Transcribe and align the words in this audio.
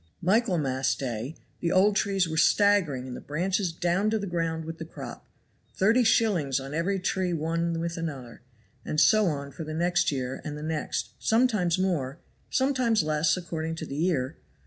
"Michaelmas 0.19 0.95
day 0.95 1.35
the 1.59 1.71
old 1.71 1.95
trees 1.95 2.27
were 2.27 2.35
staggering 2.35 3.05
and 3.07 3.15
the 3.15 3.21
branches 3.21 3.71
down 3.71 4.09
to 4.09 4.17
the 4.17 4.25
ground 4.25 4.65
with 4.65 4.79
the 4.79 4.83
crop; 4.83 5.27
thirty 5.75 6.03
shillings 6.03 6.59
on 6.59 6.73
every 6.73 6.97
tree 6.99 7.33
one 7.33 7.79
with 7.79 7.97
another; 7.97 8.41
and 8.83 8.99
so 8.99 9.27
on 9.27 9.51
for 9.51 9.63
the 9.63 9.75
next 9.75 10.11
year, 10.11 10.41
and 10.43 10.57
the 10.57 10.63
next; 10.63 11.11
sometimes 11.19 11.77
more, 11.77 12.17
sometimes 12.49 13.03
less, 13.03 13.37
according 13.37 13.75
to 13.75 13.85
the 13.85 13.95
year. 13.97 14.37